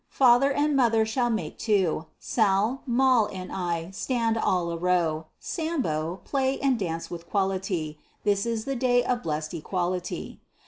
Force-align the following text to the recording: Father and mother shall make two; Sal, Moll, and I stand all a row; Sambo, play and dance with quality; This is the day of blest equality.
Father 0.09 0.51
and 0.51 0.75
mother 0.75 1.05
shall 1.05 1.29
make 1.29 1.59
two; 1.59 2.07
Sal, 2.17 2.81
Moll, 2.87 3.27
and 3.27 3.51
I 3.51 3.91
stand 3.91 4.35
all 4.35 4.71
a 4.71 4.75
row; 4.75 5.27
Sambo, 5.39 6.21
play 6.25 6.59
and 6.59 6.79
dance 6.79 7.11
with 7.11 7.29
quality; 7.29 7.99
This 8.23 8.47
is 8.47 8.65
the 8.65 8.75
day 8.75 9.03
of 9.03 9.21
blest 9.21 9.53
equality. 9.53 10.39